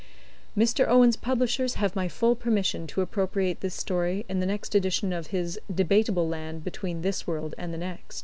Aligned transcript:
Mr. 0.57 0.87
Owen's 0.87 1.15
publishers 1.15 1.75
have 1.75 1.95
my 1.95 2.07
full 2.07 2.35
permission 2.35 2.87
to 2.87 3.01
appropriate 3.01 3.59
this 3.59 3.75
story 3.75 4.25
in 4.27 4.39
the 4.39 4.47
next 4.47 4.73
edition 4.73 5.13
of 5.13 5.27
his 5.27 5.59
"Debatable 5.71 6.27
Land 6.27 6.63
between 6.63 7.03
this 7.03 7.27
World 7.27 7.53
and 7.59 7.71
the 7.71 7.77
Next." 7.77 8.19